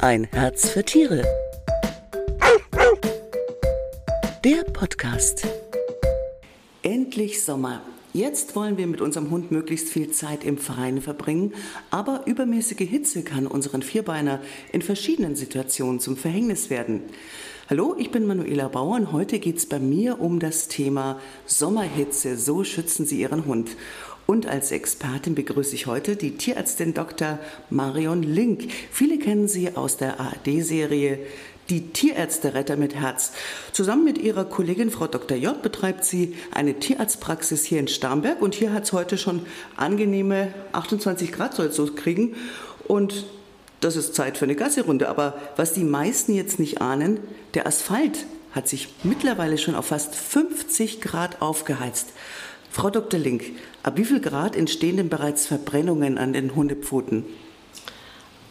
Ein 0.00 0.28
Herz 0.30 0.68
für 0.68 0.84
Tiere. 0.84 1.24
Der 4.44 4.62
Podcast. 4.72 5.44
Endlich 6.84 7.42
Sommer. 7.42 7.82
Jetzt 8.12 8.54
wollen 8.54 8.76
wir 8.76 8.86
mit 8.86 9.00
unserem 9.00 9.30
Hund 9.30 9.50
möglichst 9.50 9.88
viel 9.88 10.12
Zeit 10.12 10.44
im 10.44 10.56
Verein 10.56 11.02
verbringen, 11.02 11.52
aber 11.90 12.22
übermäßige 12.26 12.88
Hitze 12.88 13.24
kann 13.24 13.48
unseren 13.48 13.82
Vierbeiner 13.82 14.40
in 14.70 14.82
verschiedenen 14.82 15.34
Situationen 15.34 15.98
zum 15.98 16.16
Verhängnis 16.16 16.70
werden. 16.70 17.02
Hallo, 17.68 17.96
ich 17.98 18.12
bin 18.12 18.24
Manuela 18.24 18.68
Bauer 18.68 18.94
und 18.94 19.10
heute 19.10 19.40
geht 19.40 19.58
es 19.58 19.66
bei 19.66 19.80
mir 19.80 20.20
um 20.20 20.38
das 20.38 20.68
Thema 20.68 21.20
Sommerhitze. 21.44 22.36
So 22.36 22.62
schützen 22.62 23.04
Sie 23.04 23.20
Ihren 23.20 23.46
Hund. 23.46 23.70
Und 24.30 24.46
als 24.46 24.72
Expertin 24.72 25.34
begrüße 25.34 25.74
ich 25.74 25.86
heute 25.86 26.14
die 26.14 26.36
Tierärztin 26.36 26.92
Dr. 26.92 27.38
Marion 27.70 28.22
Link. 28.22 28.70
Viele 28.92 29.18
kennen 29.18 29.48
sie 29.48 29.74
aus 29.74 29.96
der 29.96 30.20
ARD-Serie 30.20 31.18
die 31.70 31.94
Tierärzte-Retter 31.94 32.76
mit 32.76 32.94
Herz. 32.94 33.32
Zusammen 33.72 34.04
mit 34.04 34.18
ihrer 34.18 34.44
Kollegin 34.44 34.90
Frau 34.90 35.06
Dr. 35.06 35.38
J 35.38 35.62
betreibt 35.62 36.04
sie 36.04 36.36
eine 36.50 36.74
Tierarztpraxis 36.74 37.64
hier 37.64 37.80
in 37.80 37.88
Starnberg 37.88 38.42
und 38.42 38.54
hier 38.54 38.74
hat 38.74 38.84
es 38.84 38.92
heute 38.92 39.16
schon 39.16 39.46
angenehme 39.76 40.52
28 40.72 41.32
Grad 41.32 41.54
soll 41.54 41.68
es 41.68 41.76
so 41.76 41.86
kriegen 41.86 42.36
und 42.86 43.24
das 43.80 43.96
ist 43.96 44.14
Zeit 44.14 44.36
für 44.36 44.44
eine 44.44 44.56
Gassi-Runde. 44.56 45.08
Aber 45.08 45.40
was 45.56 45.72
die 45.72 45.84
meisten 45.84 46.34
jetzt 46.34 46.58
nicht 46.58 46.82
ahnen, 46.82 47.18
der 47.54 47.66
Asphalt 47.66 48.26
hat 48.52 48.68
sich 48.68 48.88
mittlerweile 49.04 49.56
schon 49.56 49.74
auf 49.74 49.86
fast 49.86 50.14
50 50.14 51.00
Grad 51.00 51.40
aufgeheizt. 51.40 52.08
Frau 52.70 52.90
Dr. 52.90 53.18
Link, 53.18 53.44
ab 53.82 53.96
wie 53.96 54.04
viel 54.04 54.20
Grad 54.20 54.54
entstehen 54.54 54.96
denn 54.96 55.08
bereits 55.08 55.46
Verbrennungen 55.46 56.18
an 56.18 56.32
den 56.32 56.54
Hundepfoten? 56.54 57.24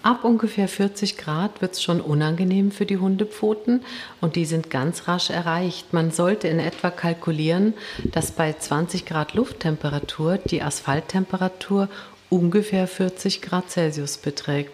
Ab 0.03 0.23
ungefähr 0.23 0.67
40 0.67 1.17
Grad 1.17 1.61
wird 1.61 1.73
es 1.73 1.83
schon 1.83 1.99
unangenehm 1.99 2.71
für 2.71 2.85
die 2.85 2.97
Hundepfoten 2.97 3.81
und 4.21 4.35
die 4.37 4.45
sind 4.45 4.69
ganz 4.69 5.07
rasch 5.07 5.29
erreicht. 5.29 5.91
Man 5.91 6.11
sollte 6.11 6.47
in 6.47 6.59
etwa 6.59 6.91
kalkulieren, 6.91 7.73
dass 8.13 8.31
bei 8.31 8.53
20 8.53 9.05
Grad 9.05 9.33
Lufttemperatur 9.33 10.37
die 10.37 10.61
Asphalttemperatur 10.61 11.89
ungefähr 12.29 12.87
40 12.87 13.41
Grad 13.41 13.69
Celsius 13.69 14.17
beträgt. 14.17 14.71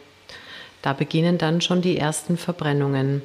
Da 0.84 0.94
beginnen 0.94 1.38
dann 1.38 1.62
schon 1.62 1.82
die 1.82 1.98
ersten 1.98 2.38
Verbrennungen. 2.38 3.24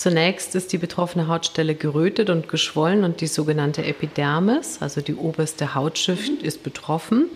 Zunächst 0.00 0.54
ist 0.54 0.72
die 0.72 0.78
betroffene 0.78 1.28
Hautstelle 1.28 1.74
gerötet 1.74 2.30
und 2.30 2.48
geschwollen 2.48 3.04
und 3.04 3.20
die 3.20 3.26
sogenannte 3.26 3.84
Epidermis, 3.84 4.78
also 4.80 5.02
die 5.02 5.14
oberste 5.14 5.74
Hautschicht, 5.74 6.40
mhm. 6.40 6.48
ist 6.48 6.62
betroffen. 6.62 7.26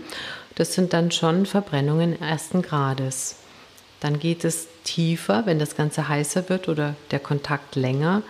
Das 0.54 0.72
sind 0.72 0.94
dann 0.94 1.10
schon 1.10 1.44
Verbrennungen 1.44 2.18
ersten 2.22 2.62
Grades. 2.62 3.36
Dann 4.00 4.18
geht 4.18 4.46
es 4.46 4.66
tiefer, 4.82 5.44
wenn 5.44 5.58
das 5.58 5.76
Ganze 5.76 6.08
heißer 6.08 6.48
wird 6.48 6.70
oder 6.70 6.96
der 7.10 7.18
Kontakt 7.18 7.76
länger, 7.76 8.22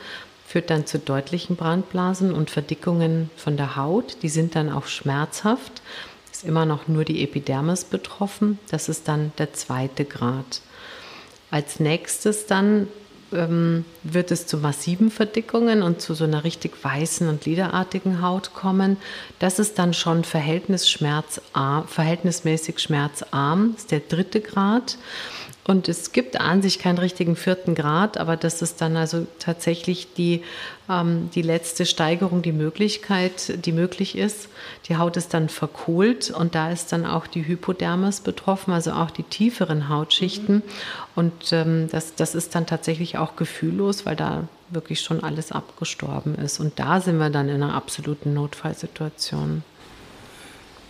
führt 0.44 0.68
dann 0.68 0.84
zu 0.84 0.98
deutlichen 0.98 1.54
Brandblasen 1.54 2.34
und 2.34 2.50
Verdickungen 2.50 3.30
von 3.36 3.56
der 3.56 3.76
Haut. 3.76 4.16
Die 4.22 4.28
sind 4.28 4.56
dann 4.56 4.68
auch 4.68 4.88
schmerzhaft. 4.88 5.80
Ist 6.32 6.42
immer 6.42 6.66
noch 6.66 6.88
nur 6.88 7.04
die 7.04 7.22
Epidermis 7.22 7.84
betroffen. 7.84 8.58
Das 8.68 8.88
ist 8.88 9.06
dann 9.06 9.30
der 9.38 9.52
zweite 9.52 10.04
Grad. 10.04 10.60
Als 11.52 11.78
nächstes 11.78 12.46
dann 12.46 12.88
ähm, 13.34 13.84
wird 14.02 14.30
es 14.30 14.46
zu 14.46 14.56
massiven 14.58 15.10
Verdickungen 15.10 15.82
und 15.82 16.00
zu 16.00 16.14
so 16.14 16.24
einer 16.24 16.44
richtig 16.44 16.72
weißen 16.82 17.28
und 17.28 17.44
liderartigen 17.44 18.22
Haut 18.22 18.54
kommen. 18.54 18.96
Das 19.38 19.58
ist 19.58 19.78
dann 19.78 19.92
schon 19.94 20.24
verhältnismäßig 20.24 22.78
schmerzarm, 22.78 23.72
das 23.72 23.82
ist 23.82 23.90
der 23.90 24.00
dritte 24.00 24.40
Grad. 24.40 24.96
Und 25.66 25.88
es 25.88 26.12
gibt 26.12 26.38
an 26.38 26.60
sich 26.60 26.78
keinen 26.78 26.98
richtigen 26.98 27.36
vierten 27.36 27.74
Grad, 27.74 28.18
aber 28.18 28.36
das 28.36 28.60
ist 28.60 28.82
dann 28.82 28.98
also 28.98 29.26
tatsächlich 29.38 30.12
die, 30.12 30.42
ähm, 30.90 31.30
die 31.34 31.40
letzte 31.40 31.86
Steigerung, 31.86 32.42
die 32.42 32.52
Möglichkeit, 32.52 33.64
die 33.64 33.72
möglich 33.72 34.18
ist. 34.18 34.50
Die 34.88 34.98
Haut 34.98 35.16
ist 35.16 35.32
dann 35.32 35.48
verkohlt 35.48 36.30
und 36.30 36.54
da 36.54 36.70
ist 36.70 36.92
dann 36.92 37.06
auch 37.06 37.26
die 37.26 37.46
Hypodermis 37.46 38.20
betroffen, 38.20 38.74
also 38.74 38.92
auch 38.92 39.10
die 39.10 39.22
tieferen 39.22 39.88
Hautschichten. 39.88 40.56
Mhm. 40.56 40.62
Und 41.14 41.52
ähm, 41.52 41.88
das, 41.90 42.14
das 42.14 42.34
ist 42.34 42.54
dann 42.54 42.66
tatsächlich 42.66 43.16
auch 43.16 43.34
gefühllos, 43.36 44.04
weil 44.04 44.16
da 44.16 44.46
wirklich 44.68 45.00
schon 45.00 45.24
alles 45.24 45.50
abgestorben 45.50 46.34
ist. 46.34 46.60
Und 46.60 46.78
da 46.78 47.00
sind 47.00 47.16
wir 47.16 47.30
dann 47.30 47.48
in 47.48 47.62
einer 47.62 47.74
absoluten 47.74 48.34
Notfallsituation. 48.34 49.62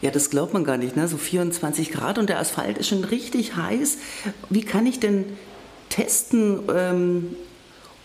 Ja, 0.04 0.10
das 0.10 0.28
glaubt 0.28 0.52
man 0.52 0.64
gar 0.64 0.76
nicht, 0.76 0.96
ne? 0.96 1.08
So 1.08 1.16
24 1.16 1.90
Grad 1.90 2.18
und 2.18 2.28
der 2.28 2.38
Asphalt 2.38 2.76
ist 2.76 2.88
schon 2.88 3.04
richtig 3.04 3.56
heiß. 3.56 3.96
Wie 4.50 4.62
kann 4.62 4.84
ich 4.84 5.00
denn 5.00 5.24
testen, 5.88 6.60
ähm, 6.68 7.36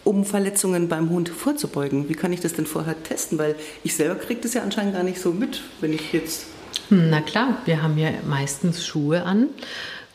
um 0.06 0.24
Verletzungen 0.24 0.88
beim 0.88 1.10
Hund 1.10 1.28
vorzubeugen? 1.28 2.08
Wie 2.08 2.14
kann 2.14 2.32
ich 2.32 2.40
das 2.40 2.54
denn 2.54 2.66
vorher 2.66 2.96
testen? 3.04 3.38
Weil 3.38 3.56
ich 3.84 3.98
selber 3.98 4.16
kriege 4.16 4.40
das 4.40 4.54
ja 4.54 4.64
anscheinend 4.64 4.94
gar 4.94 5.04
nicht 5.04 5.20
so 5.20 5.34
mit, 5.34 5.62
wenn 5.82 5.92
ich 5.92 6.14
jetzt. 6.14 6.46
Na 6.90 7.20
klar, 7.20 7.58
wir 7.66 7.84
haben 7.84 7.98
ja 7.98 8.12
meistens 8.26 8.88
Schuhe 8.88 9.24
an. 9.24 9.50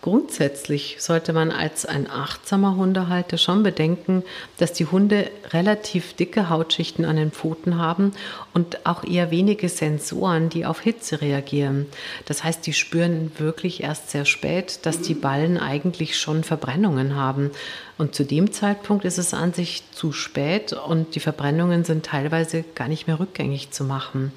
Grundsätzlich 0.04 0.96
sollte 0.98 1.32
man 1.32 1.50
als 1.50 1.86
ein 1.86 2.10
achtsamer 2.10 2.76
Hundehalter 2.76 3.38
schon 3.38 3.62
bedenken, 3.62 4.22
dass 4.58 4.74
die 4.74 4.84
Hunde 4.84 5.30
relativ 5.48 6.12
dicke 6.12 6.50
Hautschichten 6.50 7.06
an 7.06 7.16
den 7.16 7.30
Pfoten 7.30 7.78
haben 7.78 8.12
und 8.52 8.84
auch 8.84 9.02
eher 9.04 9.30
wenige 9.30 9.70
Sensoren, 9.70 10.50
die 10.50 10.66
auf 10.66 10.80
Hitze 10.80 11.22
reagieren. 11.22 11.86
Das 12.26 12.44
heißt, 12.44 12.66
die 12.66 12.74
spüren 12.74 13.32
wirklich 13.38 13.82
erst 13.82 14.10
sehr 14.10 14.26
spät, 14.26 14.80
dass 14.82 15.00
die 15.00 15.14
Ballen 15.14 15.56
eigentlich 15.56 16.18
schon 16.18 16.44
Verbrennungen 16.44 17.16
haben. 17.16 17.50
Und 17.96 18.14
zu 18.14 18.26
dem 18.26 18.52
Zeitpunkt 18.52 19.06
ist 19.06 19.16
es 19.16 19.32
an 19.32 19.54
sich 19.54 19.84
zu 19.92 20.12
spät 20.12 20.74
und 20.74 21.14
die 21.14 21.20
Verbrennungen 21.20 21.82
sind 21.84 22.04
teilweise 22.04 22.62
gar 22.74 22.88
nicht 22.88 23.06
mehr 23.06 23.20
rückgängig 23.20 23.70
zu 23.70 23.84
machen. 23.84 24.32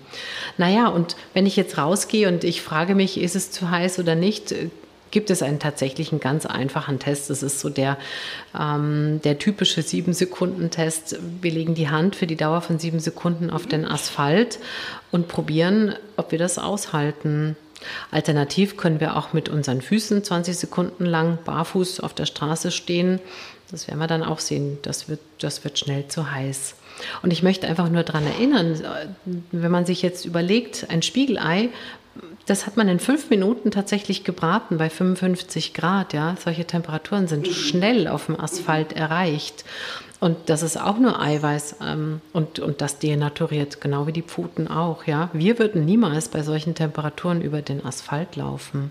Naja, 0.57 0.87
und 0.87 1.17
wenn 1.33 1.45
ich 1.45 1.57
jetzt 1.57 1.77
rausgehe 1.77 2.29
und 2.29 2.45
ich 2.45 2.61
frage 2.61 2.95
mich, 2.95 3.19
ist 3.19 3.35
es 3.35 3.51
zu 3.51 3.69
heiß 3.69 3.99
oder 3.99 4.15
nicht, 4.15 4.55
gibt 5.11 5.29
es 5.29 5.41
einen 5.41 5.59
tatsächlichen 5.59 6.19
ganz 6.19 6.45
einfachen 6.45 6.99
Test. 6.99 7.29
Das 7.29 7.43
ist 7.43 7.59
so 7.59 7.69
der, 7.69 7.97
ähm, 8.57 9.21
der 9.23 9.39
typische 9.39 9.81
sieben 9.81 10.13
Sekunden 10.13 10.69
Test. 10.69 11.17
Wir 11.41 11.51
legen 11.51 11.75
die 11.75 11.89
Hand 11.89 12.15
für 12.15 12.27
die 12.27 12.35
Dauer 12.35 12.61
von 12.61 12.79
sieben 12.79 12.99
Sekunden 12.99 13.49
auf 13.49 13.67
den 13.67 13.85
Asphalt 13.85 14.59
und 15.11 15.27
probieren, 15.27 15.95
ob 16.15 16.31
wir 16.31 16.39
das 16.39 16.57
aushalten. 16.57 17.55
Alternativ 18.11 18.77
können 18.77 18.99
wir 18.99 19.15
auch 19.17 19.33
mit 19.33 19.49
unseren 19.49 19.81
Füßen 19.81 20.23
20 20.23 20.57
Sekunden 20.57 21.05
lang 21.05 21.37
barfuß 21.45 21.99
auf 21.99 22.13
der 22.13 22.25
Straße 22.25 22.71
stehen. 22.71 23.19
Das 23.69 23.87
werden 23.87 23.99
wir 23.99 24.07
dann 24.07 24.23
auch 24.23 24.39
sehen. 24.39 24.79
Das 24.81 25.09
wird, 25.09 25.19
das 25.39 25.63
wird 25.63 25.77
schnell 25.77 26.07
zu 26.07 26.31
heiß. 26.31 26.75
Und 27.21 27.31
ich 27.31 27.43
möchte 27.43 27.67
einfach 27.67 27.89
nur 27.89 28.03
daran 28.03 28.25
erinnern, 28.25 28.81
wenn 29.51 29.71
man 29.71 29.85
sich 29.85 30.01
jetzt 30.01 30.25
überlegt, 30.25 30.87
ein 30.89 31.01
Spiegelei 31.01 31.69
das 32.45 32.65
hat 32.65 32.77
man 32.77 32.87
in 32.87 32.99
fünf 32.99 33.29
Minuten 33.29 33.71
tatsächlich 33.71 34.23
gebraten 34.23 34.77
bei 34.77 34.89
55 34.89 35.73
Grad. 35.73 36.13
Ja, 36.13 36.35
solche 36.43 36.65
Temperaturen 36.65 37.27
sind 37.27 37.47
schnell 37.47 38.07
auf 38.07 38.27
dem 38.27 38.39
Asphalt 38.39 38.93
erreicht. 38.93 39.65
Und 40.19 40.37
das 40.47 40.63
ist 40.63 40.81
auch 40.81 40.97
nur 40.97 41.21
Eiweiß 41.21 41.75
ähm, 41.81 42.21
und, 42.33 42.59
und 42.59 42.81
das 42.81 42.97
denaturiert, 42.97 43.81
genau 43.81 44.07
wie 44.07 44.13
die 44.13 44.23
Pfoten 44.23 44.67
auch. 44.67 45.05
Ja, 45.05 45.29
wir 45.33 45.59
würden 45.59 45.85
niemals 45.85 46.29
bei 46.29 46.41
solchen 46.41 46.73
Temperaturen 46.73 47.41
über 47.41 47.61
den 47.61 47.85
Asphalt 47.85 48.35
laufen. 48.35 48.89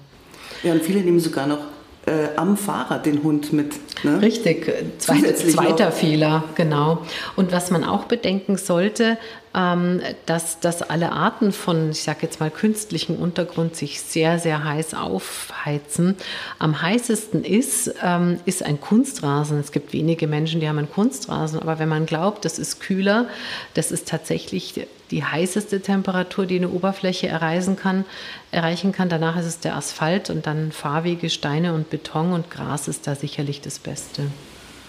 Ja, 0.62 0.72
und 0.72 0.82
viele 0.82 1.00
nehmen 1.00 1.18
sogar 1.18 1.48
noch 1.48 1.64
äh, 2.06 2.28
am 2.36 2.56
Fahrrad 2.56 3.06
den 3.06 3.22
Hund 3.24 3.52
mit. 3.52 3.74
Ne? 4.02 4.20
Richtig, 4.20 4.72
Zweit, 4.98 5.38
zweiter 5.38 5.92
Fehler, 5.92 6.44
genau. 6.54 7.02
Und 7.34 7.52
was 7.52 7.70
man 7.70 7.84
auch 7.84 8.04
bedenken 8.04 8.56
sollte, 8.56 9.18
ähm, 9.56 10.02
dass, 10.26 10.60
dass 10.60 10.82
alle 10.82 11.12
Arten 11.12 11.50
von, 11.50 11.90
ich 11.90 12.02
sage 12.02 12.18
jetzt 12.22 12.40
mal, 12.40 12.50
künstlichen 12.50 13.16
Untergrund 13.16 13.74
sich 13.74 14.02
sehr, 14.02 14.38
sehr 14.38 14.64
heiß 14.64 14.94
aufheizen. 14.94 16.16
Am 16.58 16.82
heißesten 16.82 17.42
ist, 17.42 17.94
ähm, 18.04 18.38
ist 18.44 18.62
ein 18.62 18.80
Kunstrasen. 18.80 19.58
Es 19.58 19.72
gibt 19.72 19.94
wenige 19.94 20.26
Menschen, 20.26 20.60
die 20.60 20.68
haben 20.68 20.78
einen 20.78 20.90
Kunstrasen, 20.90 21.58
aber 21.58 21.78
wenn 21.78 21.88
man 21.88 22.04
glaubt, 22.04 22.44
das 22.44 22.58
ist 22.58 22.80
kühler, 22.80 23.26
das 23.74 23.90
ist 23.90 24.08
tatsächlich 24.08 24.86
die 25.10 25.24
heißeste 25.24 25.80
Temperatur, 25.80 26.46
die 26.46 26.56
eine 26.56 26.68
Oberfläche 26.68 27.28
erreichen 27.28 27.76
kann. 27.76 28.04
Erreichen 28.50 28.92
kann. 28.92 29.08
Danach 29.08 29.38
ist 29.38 29.46
es 29.46 29.60
der 29.60 29.76
Asphalt 29.76 30.30
und 30.30 30.46
dann 30.46 30.72
Fahrwege, 30.72 31.30
Steine 31.30 31.74
und 31.74 31.90
Beton 31.90 32.32
und 32.32 32.50
Gras 32.50 32.88
ist 32.88 33.06
da 33.06 33.14
sicherlich 33.14 33.60
das 33.60 33.78
Beste. 33.86 34.24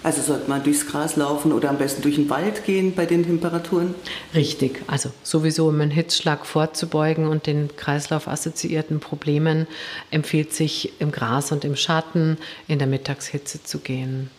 Also 0.03 0.21
sollte 0.21 0.49
man 0.49 0.63
durchs 0.63 0.85
Gras 0.87 1.15
laufen 1.15 1.51
oder 1.51 1.69
am 1.69 1.77
besten 1.77 2.01
durch 2.01 2.15
den 2.15 2.29
Wald 2.29 2.65
gehen 2.65 2.93
bei 2.95 3.05
den 3.05 3.23
Temperaturen? 3.25 3.95
Richtig, 4.33 4.81
also 4.87 5.09
sowieso 5.23 5.67
um 5.67 5.81
einen 5.81 5.91
Hitzschlag 5.91 6.45
vorzubeugen 6.45 7.27
und 7.27 7.47
den 7.47 7.75
kreislaufassoziierten 7.75 8.99
Problemen 8.99 9.67
empfiehlt 10.11 10.53
sich 10.53 10.93
im 10.99 11.11
Gras 11.11 11.51
und 11.51 11.65
im 11.65 11.75
Schatten 11.75 12.37
in 12.67 12.79
der 12.79 12.87
Mittagshitze 12.87 13.63
zu 13.63 13.79
gehen. 13.79 14.29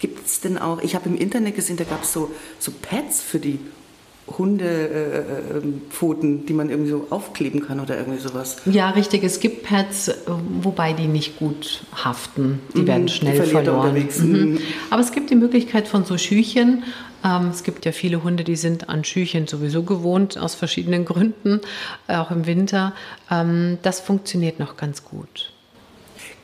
Gibt 0.00 0.26
es 0.26 0.40
denn 0.40 0.58
auch, 0.58 0.82
ich 0.82 0.94
habe 0.94 1.08
im 1.08 1.16
Internet 1.16 1.56
gesehen, 1.56 1.76
da 1.76 1.84
gab 1.84 2.02
es 2.02 2.12
so, 2.12 2.30
so 2.58 2.70
Pads 2.70 3.22
für 3.22 3.38
die 3.38 3.58
Hundepfoten, 4.26 6.42
äh, 6.42 6.46
die 6.46 6.54
man 6.54 6.70
irgendwie 6.70 6.90
so 6.90 7.06
aufkleben 7.10 7.66
kann 7.66 7.80
oder 7.80 7.98
irgendwie 7.98 8.20
sowas. 8.20 8.56
Ja, 8.64 8.90
richtig. 8.90 9.22
Es 9.22 9.40
gibt 9.40 9.64
Pads, 9.64 10.10
wobei 10.62 10.94
die 10.94 11.06
nicht 11.06 11.38
gut 11.38 11.82
haften. 11.94 12.60
Die 12.74 12.82
mhm, 12.82 12.86
werden 12.86 13.08
schnell 13.08 13.40
die 13.40 13.50
verloren. 13.50 13.94
Mhm. 13.94 14.30
mhm. 14.30 14.58
Aber 14.90 15.02
es 15.02 15.12
gibt 15.12 15.30
die 15.30 15.36
Möglichkeit 15.36 15.88
von 15.88 16.04
so 16.04 16.16
Schüchen. 16.16 16.84
Ähm, 17.22 17.48
es 17.50 17.64
gibt 17.64 17.84
ja 17.84 17.92
viele 17.92 18.22
Hunde, 18.22 18.44
die 18.44 18.56
sind 18.56 18.88
an 18.88 19.04
Schüchen 19.04 19.46
sowieso 19.46 19.82
gewohnt, 19.82 20.38
aus 20.38 20.54
verschiedenen 20.54 21.04
Gründen, 21.04 21.60
auch 22.08 22.30
im 22.30 22.46
Winter. 22.46 22.94
Ähm, 23.30 23.78
das 23.82 24.00
funktioniert 24.00 24.58
noch 24.58 24.76
ganz 24.76 25.04
gut. 25.04 25.52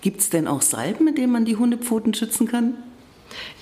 Gibt 0.02 0.20
es 0.20 0.30
denn 0.30 0.48
auch 0.48 0.62
Salben, 0.62 1.04
mit 1.04 1.18
denen 1.18 1.32
man 1.32 1.44
die 1.44 1.56
Hundepfoten 1.56 2.14
schützen 2.14 2.48
kann? 2.48 2.74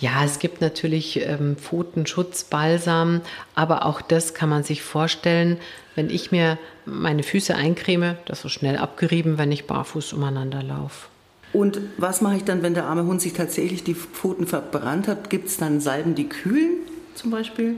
Ja, 0.01 0.25
es 0.25 0.39
gibt 0.39 0.61
natürlich 0.61 1.21
ähm, 1.21 1.57
Pfotenschutz, 1.57 2.45
Balsam, 2.45 3.21
aber 3.55 3.85
auch 3.87 4.01
das 4.01 4.35
kann 4.35 4.49
man 4.49 4.63
sich 4.63 4.83
vorstellen, 4.83 5.59
wenn 5.95 6.11
ich 6.11 6.31
mir 6.31 6.59
meine 6.85 7.23
Füße 7.23 7.55
eincreme, 7.55 8.17
das 8.27 8.45
ist 8.45 8.53
schnell 8.53 8.77
abgerieben, 8.77 9.39
wenn 9.39 9.51
ich 9.53 9.67
barfuß 9.67 10.13
umeinander 10.13 10.63
laufe. 10.63 11.09
Und 11.53 11.81
was 11.97 12.21
mache 12.21 12.37
ich 12.37 12.45
dann, 12.45 12.63
wenn 12.63 12.75
der 12.75 12.85
arme 12.85 13.05
Hund 13.05 13.21
sich 13.21 13.33
tatsächlich 13.33 13.83
die 13.83 13.95
Pfoten 13.95 14.47
verbrannt 14.47 15.09
hat? 15.09 15.31
Gibt 15.31 15.49
es 15.49 15.57
dann 15.57 15.81
Salben, 15.81 16.15
die 16.15 16.29
kühlen 16.29 16.79
zum 17.15 17.31
Beispiel? 17.31 17.77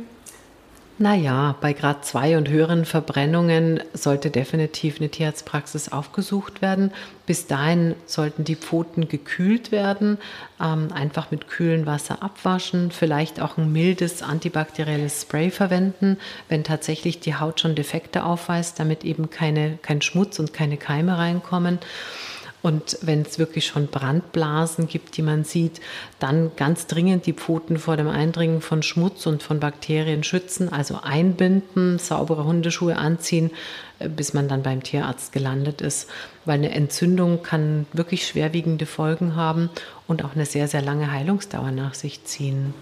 Naja, 1.02 1.56
bei 1.62 1.73
Grad 1.73 2.05
2 2.05 2.37
und 2.37 2.50
höheren 2.50 2.85
Verbrennungen 2.85 3.81
sollte 3.94 4.29
definitiv 4.29 4.99
eine 4.99 5.08
Tierarztpraxis 5.08 5.91
aufgesucht 5.93 6.61
werden. 6.61 6.93
Bis 7.25 7.47
dahin 7.47 7.94
sollten 8.05 8.44
die 8.44 8.55
Pfoten 8.55 9.08
gekühlt 9.08 9.73
werden, 9.73 10.19
ähm, 10.61 10.93
einfach 10.93 11.31
mit 11.31 11.49
kühlem 11.49 11.87
Wasser 11.87 12.23
abwaschen, 12.23 12.91
vielleicht 12.91 13.41
auch 13.41 13.56
ein 13.56 13.73
mildes 13.73 14.23
antibakterielles 14.23 15.23
Spray 15.23 15.50
verwenden, 15.50 16.19
wenn 16.50 16.64
tatsächlich 16.64 17.19
die 17.19 17.35
Haut 17.35 17.61
schon 17.61 17.75
Defekte 17.75 18.23
aufweist, 18.23 18.79
damit 18.79 19.03
eben 19.03 19.31
keine, 19.31 19.79
kein 19.81 20.03
Schmutz 20.03 20.38
und 20.38 20.53
keine 20.53 20.76
Keime 20.76 21.17
reinkommen. 21.17 21.79
Und 22.62 22.98
wenn 23.02 23.22
es 23.22 23.38
wirklich 23.38 23.66
schon 23.66 23.86
Brandblasen 23.86 24.86
gibt, 24.86 25.16
die 25.16 25.22
man 25.22 25.44
sieht, 25.44 25.80
dann 26.18 26.52
ganz 26.56 26.86
dringend 26.86 27.26
die 27.26 27.32
Pfoten 27.32 27.78
vor 27.78 27.96
dem 27.96 28.08
Eindringen 28.08 28.60
von 28.60 28.82
Schmutz 28.82 29.26
und 29.26 29.42
von 29.42 29.60
Bakterien 29.60 30.22
schützen, 30.24 30.70
also 30.70 30.98
einbinden, 31.02 31.98
saubere 31.98 32.44
Hundeschuhe 32.44 32.96
anziehen, 32.96 33.50
äh, 33.98 34.08
bis 34.08 34.34
man 34.34 34.48
dann 34.48 34.62
beim 34.62 34.82
Tierarzt 34.82 35.32
gelandet 35.32 35.80
ist. 35.80 36.08
Weil 36.44 36.58
eine 36.58 36.72
Entzündung 36.72 37.42
kann 37.42 37.86
wirklich 37.92 38.26
schwerwiegende 38.26 38.86
Folgen 38.86 39.36
haben 39.36 39.70
und 40.06 40.24
auch 40.24 40.34
eine 40.34 40.46
sehr, 40.46 40.68
sehr 40.68 40.82
lange 40.82 41.10
Heilungsdauer 41.10 41.70
nach 41.70 41.94
sich 41.94 42.24
ziehen. 42.24 42.74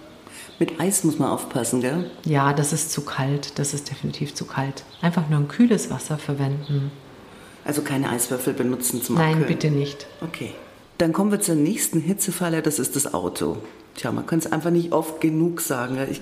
Mit 0.59 0.81
Eis 0.81 1.05
muss 1.05 1.21
man 1.21 1.31
aufpassen, 1.31 1.81
gell? 1.81 2.11
Ja, 2.25 2.53
das 2.53 2.73
ist 2.73 2.91
zu 2.91 3.03
kalt. 3.03 3.61
Das 3.61 3.75
ist 3.75 3.91
definitiv 3.91 4.35
zu 4.35 4.45
kalt. 4.45 4.83
Einfach 5.01 5.29
nur 5.29 5.39
ein 5.39 5.47
kühles 5.47 5.89
Wasser 5.89 6.19
verwenden. 6.19 6.91
Also 7.65 7.83
keine 7.83 8.09
Eiswürfel 8.11 8.55
benutzen 8.55 9.03
zum 9.03 9.17
Nein, 9.17 9.27
Abkühlen? 9.29 9.47
bitte 9.47 9.71
nicht. 9.71 10.07
Okay. 10.21 10.53
Dann 10.99 11.13
kommen 11.13 11.31
wir 11.31 11.41
zur 11.41 11.55
nächsten 11.55 12.01
Hitzefalle, 12.01 12.63
das 12.63 12.79
ist 12.79 12.97
das 12.97 13.15
Auto. 13.15 13.59
Tja, 13.95 14.11
man 14.13 14.27
kann 14.27 14.39
es 14.39 14.51
einfach 14.51 14.71
nicht 14.71 14.93
oft 14.93 15.21
genug 15.21 15.61
sagen. 15.61 15.99
Ich 16.11 16.21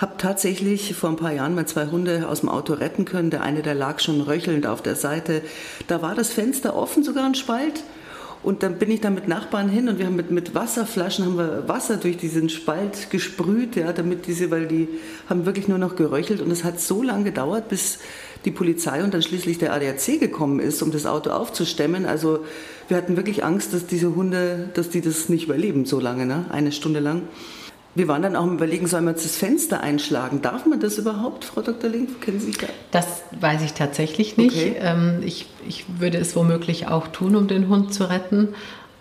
habe 0.00 0.14
tatsächlich 0.18 0.94
vor 0.94 1.10
ein 1.10 1.16
paar 1.16 1.32
Jahren 1.32 1.54
mal 1.54 1.66
zwei 1.66 1.86
Hunde 1.86 2.28
aus 2.28 2.40
dem 2.40 2.48
Auto 2.48 2.74
retten 2.74 3.04
können. 3.04 3.30
Der 3.30 3.42
eine, 3.42 3.62
der 3.62 3.74
lag 3.74 4.00
schon 4.00 4.20
röchelnd 4.20 4.66
auf 4.66 4.82
der 4.82 4.96
Seite. 4.96 5.42
Da 5.86 6.02
war 6.02 6.14
das 6.14 6.30
Fenster 6.30 6.76
offen, 6.76 7.04
sogar 7.04 7.24
ein 7.24 7.34
Spalt. 7.34 7.84
Und 8.44 8.62
dann 8.62 8.78
bin 8.78 8.90
ich 8.90 9.00
da 9.00 9.08
mit 9.08 9.26
Nachbarn 9.26 9.70
hin 9.70 9.88
und 9.88 9.98
wir 9.98 10.04
haben 10.04 10.16
mit, 10.16 10.30
mit 10.30 10.54
Wasserflaschen 10.54 11.24
haben 11.24 11.38
wir 11.38 11.66
Wasser 11.66 11.96
durch 11.96 12.18
diesen 12.18 12.50
Spalt 12.50 13.10
gesprüht, 13.10 13.74
ja, 13.74 13.94
damit 13.94 14.26
diese, 14.26 14.50
weil 14.50 14.66
die 14.66 14.86
haben 15.30 15.46
wirklich 15.46 15.66
nur 15.66 15.78
noch 15.78 15.96
geröchelt 15.96 16.42
und 16.42 16.50
es 16.50 16.62
hat 16.62 16.78
so 16.78 17.02
lange 17.02 17.24
gedauert, 17.24 17.70
bis 17.70 18.00
die 18.44 18.50
Polizei 18.50 19.02
und 19.02 19.14
dann 19.14 19.22
schließlich 19.22 19.56
der 19.56 19.72
ADAC 19.72 20.20
gekommen 20.20 20.60
ist, 20.60 20.82
um 20.82 20.92
das 20.92 21.06
Auto 21.06 21.30
aufzustemmen. 21.30 22.04
Also 22.04 22.44
wir 22.88 22.98
hatten 22.98 23.16
wirklich 23.16 23.42
Angst, 23.42 23.72
dass 23.72 23.86
diese 23.86 24.14
Hunde, 24.14 24.68
dass 24.74 24.90
die 24.90 25.00
das 25.00 25.30
nicht 25.30 25.44
überleben 25.44 25.86
so 25.86 25.98
lange, 25.98 26.26
ne? 26.26 26.44
eine 26.50 26.70
Stunde 26.70 27.00
lang. 27.00 27.22
Wir 27.94 28.08
waren 28.08 28.22
dann 28.22 28.34
auch 28.34 28.44
im 28.44 28.54
Überlegen, 28.54 28.86
sollen 28.86 29.04
wir 29.04 29.12
jetzt 29.12 29.24
das 29.24 29.36
Fenster 29.36 29.80
einschlagen? 29.80 30.42
Darf 30.42 30.66
man 30.66 30.80
das 30.80 30.98
überhaupt, 30.98 31.44
Frau 31.44 31.62
Dr. 31.62 31.88
Link? 31.88 32.20
Kennen 32.20 32.40
Sie 32.40 32.52
da? 32.52 32.66
Das 32.90 33.22
weiß 33.40 33.62
ich 33.62 33.74
tatsächlich 33.74 34.36
nicht. 34.36 34.56
Okay. 34.56 34.76
Ähm, 34.80 35.22
ich, 35.24 35.46
ich 35.66 35.84
würde 36.00 36.18
es 36.18 36.34
womöglich 36.34 36.88
auch 36.88 37.08
tun, 37.08 37.36
um 37.36 37.46
den 37.46 37.68
Hund 37.68 37.94
zu 37.94 38.10
retten. 38.10 38.48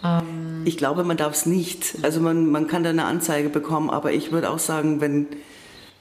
Ähm 0.04 0.62
ich 0.66 0.78
glaube, 0.78 1.04
man 1.04 1.18
darf 1.18 1.34
es 1.34 1.46
nicht. 1.46 1.96
Also 2.04 2.20
man, 2.20 2.52
man 2.52 2.68
kann 2.68 2.84
da 2.84 2.92
eine 2.92 3.06
Anzeige 3.06 3.50
bekommen, 3.50 3.90
aber 3.90 4.12
ich 4.14 4.32
würde 4.32 4.52
auch 4.52 4.60
sagen, 4.60 5.02
wenn 5.02 5.28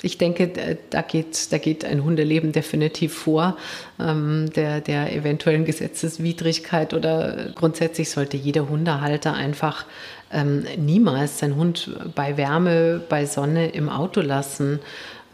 ich 0.03 0.19
denke, 0.19 0.79
da 0.91 1.03
geht, 1.03 1.53
da 1.53 1.59
geht 1.59 1.85
ein 1.85 2.03
Hundeleben 2.03 2.53
definitiv 2.53 3.15
vor 3.15 3.57
ähm, 4.01 4.51
der, 4.55 4.81
der 4.81 5.15
eventuellen 5.15 5.65
Gesetzeswidrigkeit 5.65 6.93
oder 6.93 7.53
grundsätzlich 7.55 8.11
sollte 8.11 8.37
jeder 8.37 8.69
Hundehalter 8.69 9.33
einfach 9.33 9.87
ähm, 10.33 10.65
niemals 10.77 11.39
seinen 11.39 11.57
Hund 11.57 11.97
bei 12.17 12.37
Wärme, 12.37 13.01
bei 13.09 13.27
Sonne 13.27 13.69
im 13.69 13.89
Auto 13.89 14.21
lassen. 14.21 14.81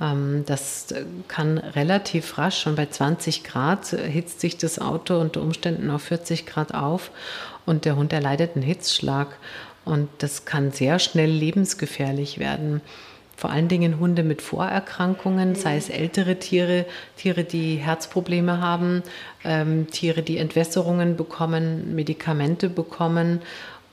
Ähm, 0.03 0.45
das 0.47 0.95
kann 1.29 1.57
relativ 1.57 2.37
rasch, 2.37 2.61
schon 2.61 2.77
bei 2.77 2.87
20 2.87 3.45
Grad 3.45 3.87
hitzt 3.89 4.41
sich 4.41 4.59
das 4.59 4.79
Auto 4.79 5.19
unter 5.19 5.41
Umständen 5.41 5.91
auf 5.91 6.03
40 6.03 6.45
Grad 6.45 6.75
auf 6.75 7.11
und 7.65 7.87
der 7.87 7.97
Hund 7.97 8.13
erleidet 8.13 8.55
einen 8.55 8.65
Hitzschlag. 8.65 9.29
Und 9.87 10.11
das 10.19 10.45
kann 10.45 10.73
sehr 10.73 10.99
schnell 10.99 11.31
lebensgefährlich 11.31 12.39
werden 12.39 12.83
vor 13.39 13.51
allen 13.51 13.69
Dingen 13.69 14.01
Hunde 14.01 14.25
mit 14.25 14.43
Vorerkrankungen, 14.43 15.55
sei 15.55 15.77
es 15.77 15.91
ältere 15.91 16.41
Tiere, 16.41 16.87
Tiere, 17.17 17.45
die 17.45 17.77
Herzprobleme 17.77 18.61
haben, 18.61 19.05
ähm, 19.45 19.87
Tiere, 19.93 20.23
die 20.23 20.39
Entwässerungen 20.39 21.17
bekommen, 21.17 21.95
Medikamente 21.95 22.69
bekommen 22.69 23.41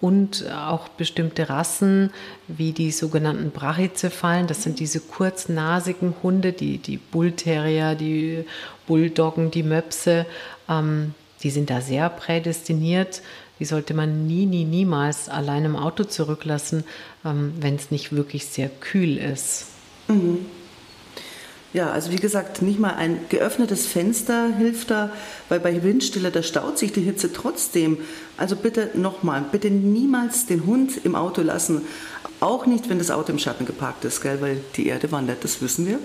und 0.02 0.50
auch 0.52 0.88
bestimmte 0.88 1.48
Rassen 1.48 2.10
wie 2.48 2.72
die 2.72 2.90
sogenannten 2.90 3.52
Brachycephalen. 3.52 4.48
Das 4.48 4.64
sind 4.64 4.80
diese 4.80 5.00
kurznasigen 5.00 6.16
Hunde, 6.24 6.52
die, 6.52 6.80
die 6.80 6.98
Bullterrier, 6.98 7.94
die 7.94 8.46
Bulldoggen, 8.88 9.52
die 9.52 9.62
Möpse. 9.62 10.26
Ähm, 10.68 11.14
die 11.44 11.52
sind 11.52 11.70
da 11.70 11.82
sehr 11.82 12.10
prädestiniert 12.10 13.22
die 13.60 13.66
sollte 13.66 13.94
man 13.94 14.28
nie, 14.28 14.46
nie, 14.46 14.66
niemals 14.66 15.30
allein 15.30 15.66
im 15.66 15.76
Auto 15.76 16.04
zurücklassen, 16.04 16.84
ähm, 17.24 17.54
wenn 17.60 17.76
es 17.76 17.92
nicht 17.92 18.12
wirklich 18.12 18.46
sehr 18.48 18.70
kühl 18.70 19.18
ist. 19.18 19.68
Mhm. 20.08 20.46
Ja, 21.76 21.92
also 21.92 22.12
wie 22.14 22.18
gesagt, 22.18 22.62
nicht 22.62 22.80
mal 22.80 22.94
ein 22.94 23.20
geöffnetes 23.28 23.86
Fenster 23.86 24.48
hilft 24.58 24.92
da, 24.92 25.12
weil 25.50 25.60
bei 25.60 25.84
Windstille, 25.84 26.32
da 26.32 26.42
staut 26.42 26.78
sich 26.78 26.94
die 26.94 27.02
Hitze 27.02 27.34
trotzdem. 27.34 27.98
Also 28.38 28.56
bitte 28.56 28.92
nochmal, 28.94 29.44
bitte 29.52 29.70
niemals 29.70 30.46
den 30.46 30.66
Hund 30.66 31.04
im 31.04 31.16
Auto 31.16 31.42
lassen. 31.42 31.82
Auch 32.40 32.66
nicht, 32.66 32.90
wenn 32.90 32.98
das 32.98 33.12
Auto 33.12 33.34
im 33.34 33.40
Schatten 33.40 33.66
geparkt 33.66 34.06
ist, 34.06 34.22
gell? 34.22 34.40
weil 34.40 34.62
die 34.78 34.88
Erde 34.88 35.12
wandert, 35.12 35.44
das 35.44 35.62
wissen 35.62 35.86
wir. 35.86 36.00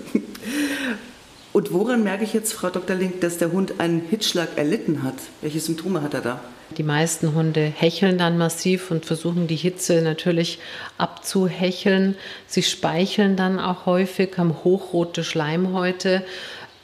Und 1.61 1.71
woran 1.73 2.03
merke 2.03 2.23
ich 2.23 2.33
jetzt, 2.33 2.53
Frau 2.53 2.71
Dr. 2.71 2.95
Link, 2.95 3.21
dass 3.21 3.37
der 3.37 3.51
Hund 3.51 3.79
einen 3.79 4.01
Hitzschlag 4.01 4.57
erlitten 4.57 5.03
hat? 5.03 5.13
Welche 5.41 5.59
Symptome 5.59 6.01
hat 6.01 6.15
er 6.15 6.21
da? 6.21 6.39
Die 6.75 6.81
meisten 6.81 7.35
Hunde 7.35 7.61
hecheln 7.61 8.17
dann 8.17 8.39
massiv 8.39 8.89
und 8.89 9.05
versuchen 9.05 9.45
die 9.45 9.57
Hitze 9.57 10.01
natürlich 10.01 10.57
abzuhecheln. 10.97 12.15
Sie 12.47 12.63
speicheln 12.63 13.35
dann 13.35 13.59
auch 13.59 13.85
häufig, 13.85 14.39
haben 14.39 14.55
hochrote 14.63 15.23
Schleimhäute. 15.23 16.23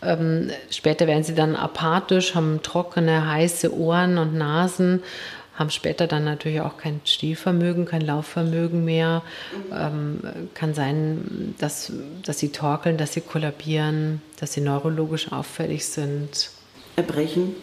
Ähm, 0.04 0.52
später 0.70 1.08
werden 1.08 1.24
sie 1.24 1.34
dann 1.34 1.56
apathisch, 1.56 2.36
haben 2.36 2.62
trockene, 2.62 3.32
heiße 3.32 3.76
Ohren 3.76 4.20
und 4.20 4.36
Nasen, 4.36 5.02
haben 5.58 5.72
später 5.72 6.08
dann 6.08 6.24
natürlich 6.24 6.62
auch 6.62 6.78
kein 6.78 7.02
Stehvermögen, 7.04 7.86
kein 7.86 8.02
Laufvermögen 8.02 8.86
mehr. 8.86 9.24
Ähm, 9.74 10.20
kann 10.54 10.74
sein, 10.74 11.56
dass, 11.58 11.92
dass 12.24 12.40
sie 12.40 12.50
torkeln, 12.50 12.98
dass 12.98 13.14
sie 13.14 13.22
kollabieren, 13.22 14.22
dass 14.40 14.54
sie 14.54 14.62
neurologisch 14.62 15.32
auffällig 15.32 15.86
sind. 15.86 16.52
Erbrechen? 16.96 17.56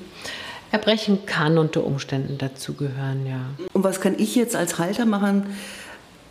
Erbrechen 0.73 1.25
kann 1.25 1.57
unter 1.57 1.85
Umständen 1.85 2.37
dazugehören, 2.37 3.27
ja. 3.27 3.41
Und 3.73 3.85
was 3.85 4.01
kann 4.01 4.17
ich 4.19 4.35
jetzt 4.35 4.57
als 4.57 4.79
Halter 4.81 5.07
machen, 5.07 5.47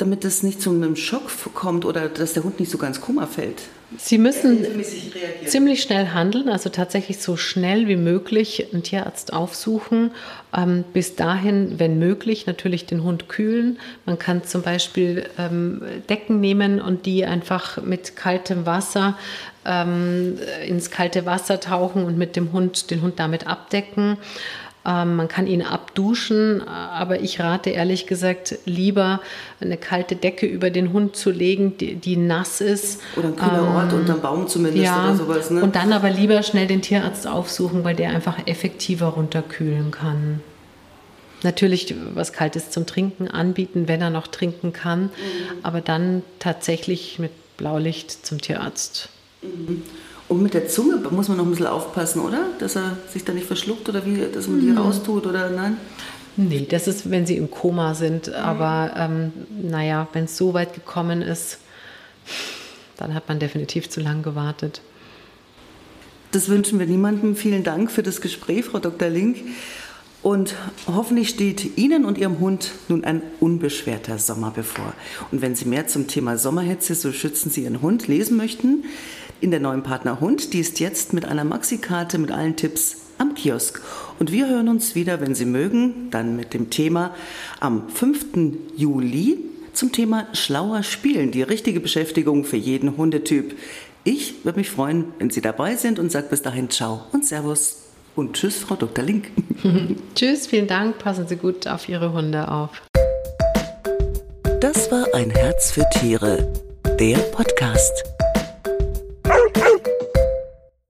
damit 0.03 0.25
es 0.25 0.43
nicht 0.43 0.61
zu 0.61 0.69
einem 0.69 0.97
Schock 0.97 1.29
kommt 1.53 1.85
oder 1.85 2.09
dass 2.09 2.33
der 2.33 2.43
Hund 2.43 2.59
nicht 2.59 2.69
so 2.69 2.77
ganz 2.77 2.99
Kummer 2.99 3.25
fällt? 3.25 3.61
Sie 3.97 4.17
müssen 4.17 4.65
ziemlich 5.45 5.81
schnell 5.81 6.07
handeln, 6.07 6.49
also 6.49 6.69
tatsächlich 6.69 7.19
so 7.19 7.37
schnell 7.37 7.87
wie 7.87 7.95
möglich 7.95 8.73
einen 8.73 8.83
Tierarzt 8.83 9.31
aufsuchen. 9.31 10.11
Ähm, 10.53 10.83
bis 10.91 11.15
dahin, 11.15 11.79
wenn 11.79 11.99
möglich, 11.99 12.47
natürlich 12.47 12.85
den 12.85 13.03
Hund 13.03 13.29
kühlen. 13.29 13.79
Man 14.05 14.19
kann 14.19 14.43
zum 14.43 14.61
Beispiel 14.61 15.23
ähm, 15.37 15.81
Decken 16.09 16.41
nehmen 16.41 16.81
und 16.81 17.05
die 17.05 17.23
einfach 17.23 17.81
mit 17.81 18.17
kaltem 18.17 18.65
Wasser 18.65 19.17
ähm, 19.63 20.37
ins 20.67 20.91
kalte 20.91 21.25
Wasser 21.25 21.61
tauchen 21.61 22.03
und 22.03 22.17
mit 22.17 22.35
dem 22.35 22.51
Hund 22.51 22.91
den 22.91 23.01
Hund 23.01 23.19
damit 23.19 23.47
abdecken. 23.47 24.17
Ähm, 24.85 25.15
man 25.15 25.27
kann 25.27 25.47
ihn 25.47 25.61
abduschen, 25.61 26.61
aber 26.67 27.21
ich 27.21 27.39
rate 27.39 27.69
ehrlich 27.69 28.05
gesagt 28.05 28.57
lieber 28.65 29.21
eine 29.61 29.77
kalte 29.77 30.15
Decke 30.15 30.45
über 30.45 30.69
den 30.69 30.91
Hund 30.91 31.15
zu 31.15 31.31
legen, 31.31 31.77
die, 31.77 31.95
die 31.95 32.17
nass 32.17 32.59
ist. 32.59 33.01
Oder 33.15 33.29
ein 33.29 33.35
kühler 33.35 33.59
ähm, 33.59 33.75
Ort 33.75 33.93
unterm 33.93 34.21
Baum 34.21 34.47
zumindest 34.47 34.83
ja, 34.83 35.05
oder 35.05 35.15
sowas. 35.15 35.49
Ne? 35.51 35.61
Und 35.61 35.75
dann 35.75 35.93
aber 35.93 36.09
lieber 36.09 36.43
schnell 36.43 36.67
den 36.67 36.81
Tierarzt 36.81 37.27
aufsuchen, 37.27 37.83
weil 37.83 37.95
der 37.95 38.09
einfach 38.09 38.45
effektiver 38.45 39.07
runterkühlen 39.07 39.91
kann. 39.91 40.41
Natürlich 41.43 41.93
was 42.13 42.33
Kaltes 42.33 42.69
zum 42.69 42.85
Trinken 42.85 43.27
anbieten, 43.27 43.87
wenn 43.87 44.01
er 44.01 44.09
noch 44.09 44.27
trinken 44.27 44.73
kann, 44.73 45.03
mhm. 45.03 45.09
aber 45.61 45.81
dann 45.81 46.23
tatsächlich 46.39 47.19
mit 47.19 47.31
Blaulicht 47.57 48.25
zum 48.25 48.41
Tierarzt. 48.41 49.09
Mhm. 49.41 49.83
Und 50.33 50.41
mit 50.41 50.55
der 50.55 50.67
Zunge 50.67 50.95
muss 51.11 51.27
man 51.27 51.37
noch 51.37 51.45
ein 51.45 51.51
bisschen 51.51 51.67
aufpassen, 51.67 52.19
oder? 52.19 52.47
Dass 52.57 52.75
er 52.75 52.97
sich 53.07 53.23
da 53.23 53.33
nicht 53.33 53.45
verschluckt 53.45 53.87
oder 53.87 54.03
wie, 54.03 54.19
dass 54.33 54.47
man 54.47 54.61
die 54.61 54.65
mhm. 54.71 54.79
raustut 54.79 55.27
oder 55.27 55.51
nein? 55.51 55.77
Nee, 56.37 56.65
das 56.67 56.87
ist, 56.87 57.11
wenn 57.11 57.27
sie 57.27 57.37
im 57.37 57.51
Koma 57.51 57.93
sind. 57.93 58.33
Aber 58.33 58.93
ähm, 58.97 59.31
naja, 59.61 60.07
wenn 60.13 60.23
es 60.23 60.35
so 60.35 60.55
weit 60.55 60.73
gekommen 60.73 61.21
ist, 61.21 61.59
dann 62.97 63.13
hat 63.13 63.27
man 63.29 63.37
definitiv 63.37 63.91
zu 63.91 64.01
lang 64.01 64.23
gewartet. 64.23 64.81
Das 66.31 66.49
wünschen 66.49 66.79
wir 66.79 66.87
niemandem. 66.87 67.35
Vielen 67.35 67.63
Dank 67.63 67.91
für 67.91 68.01
das 68.01 68.19
Gespräch, 68.19 68.65
Frau 68.65 68.79
Dr. 68.79 69.09
Link. 69.09 69.37
Und 70.23 70.55
hoffentlich 70.87 71.29
steht 71.29 71.77
Ihnen 71.77 72.05
und 72.05 72.17
Ihrem 72.17 72.39
Hund 72.39 72.71
nun 72.87 73.03
ein 73.03 73.21
unbeschwerter 73.39 74.17
Sommer 74.17 74.49
bevor. 74.49 74.93
Und 75.31 75.41
wenn 75.43 75.53
Sie 75.53 75.65
mehr 75.65 75.85
zum 75.85 76.07
Thema 76.07 76.37
Sommerhetze, 76.37 76.95
so 76.95 77.11
schützen 77.11 77.51
Sie 77.51 77.63
Ihren 77.63 77.83
Hund, 77.83 78.07
lesen 78.07 78.35
möchten, 78.35 78.85
in 79.43 79.51
der 79.51 79.59
neuen 79.59 79.83
Partner 79.83 80.21
Hund, 80.21 80.53
die 80.53 80.59
ist 80.59 80.79
jetzt 80.79 81.11
mit 81.11 81.25
einer 81.25 81.43
Maxi-Karte 81.43 82.17
mit 82.17 82.31
allen 82.31 82.55
Tipps 82.55 82.95
am 83.17 83.35
Kiosk. 83.35 83.81
Und 84.17 84.31
wir 84.31 84.47
hören 84.47 84.69
uns 84.69 84.95
wieder, 84.95 85.19
wenn 85.19 85.35
Sie 85.35 85.45
mögen, 85.45 86.09
dann 86.11 86.37
mit 86.37 86.53
dem 86.53 86.69
Thema 86.69 87.13
am 87.59 87.89
5. 87.89 88.25
Juli 88.77 89.37
zum 89.73 89.91
Thema 89.91 90.27
schlauer 90.33 90.81
Spielen, 90.81 91.31
die 91.31 91.41
richtige 91.41 91.81
Beschäftigung 91.81 92.45
für 92.45 92.55
jeden 92.55 92.95
Hundetyp. 92.95 93.57
Ich 94.05 94.45
würde 94.45 94.59
mich 94.59 94.69
freuen, 94.69 95.05
wenn 95.19 95.29
Sie 95.29 95.41
dabei 95.41 95.75
sind 95.75 95.99
und 95.99 96.09
sage 96.09 96.27
bis 96.29 96.41
dahin 96.41 96.69
Ciao 96.69 97.01
und 97.11 97.25
Servus. 97.25 97.81
Und 98.15 98.33
tschüss, 98.33 98.59
Frau 98.59 98.75
Dr. 98.75 99.03
Link. 99.03 99.29
tschüss, 100.15 100.47
vielen 100.47 100.67
Dank. 100.67 100.99
Passen 100.99 101.27
Sie 101.27 101.35
gut 101.35 101.67
auf 101.67 101.89
Ihre 101.89 102.13
Hunde 102.13 102.49
auf. 102.49 102.81
Das 104.61 104.89
war 104.89 105.05
ein 105.13 105.31
Herz 105.31 105.71
für 105.71 105.83
Tiere, 105.89 106.47
der 106.97 107.17
Podcast. 107.17 108.12